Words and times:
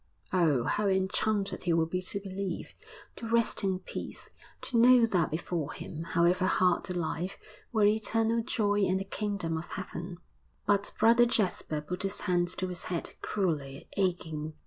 Oh, 0.33 0.63
how 0.63 0.87
enchanted 0.87 1.65
he 1.65 1.73
would 1.73 1.91
be 1.91 2.01
to 2.01 2.19
believe, 2.19 2.73
to 3.17 3.27
rest 3.27 3.63
in 3.63 3.77
peace, 3.77 4.29
to 4.61 4.75
know 4.79 5.05
that 5.05 5.29
before 5.29 5.73
him, 5.73 6.01
however 6.05 6.47
hard 6.47 6.85
the 6.85 6.95
life, 6.97 7.37
were 7.71 7.85
eternal 7.85 8.41
joy 8.41 8.79
and 8.81 8.99
the 8.99 9.03
kingdom 9.05 9.57
of 9.57 9.65
heaven. 9.67 10.17
But 10.65 10.91
Brother 10.97 11.27
Jasper 11.27 11.81
put 11.81 12.01
his 12.01 12.21
hands 12.21 12.55
to 12.55 12.67
his 12.69 12.85
head 12.85 13.13
cruelly 13.21 13.87
aching. 13.95 14.55